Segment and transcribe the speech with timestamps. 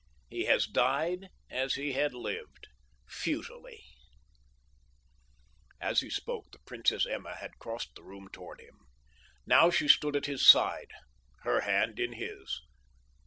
[0.31, 3.83] He has died as he had lived—futilely."
[5.79, 8.79] As he spoke the Princess Emma had crossed the room toward him.
[9.45, 10.89] Now she stood at his side,
[11.43, 12.63] her hand in his.